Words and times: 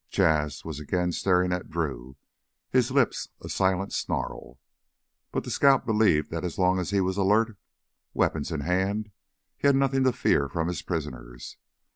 Jas' 0.09 0.65
was 0.65 0.79
again 0.79 1.11
staring 1.11 1.53
at 1.53 1.69
Drew, 1.69 2.15
his 2.71 2.89
lips 2.89 3.29
a 3.39 3.47
silent 3.47 3.93
snarl. 3.93 4.59
But 5.31 5.43
the 5.43 5.51
scout 5.51 5.85
believed 5.85 6.31
that 6.31 6.43
as 6.43 6.57
long 6.57 6.79
as 6.79 6.89
he 6.89 7.01
was 7.01 7.17
alert, 7.17 7.55
weapons 8.15 8.51
in 8.51 8.61
hand, 8.61 9.11
he 9.57 9.67
had 9.67 9.75
nothing 9.75 10.01
more 10.01 10.11
to 10.11 10.17
fear 10.17 10.49
from 10.49 10.69
his 10.69 10.81
prisoners. 10.81 11.57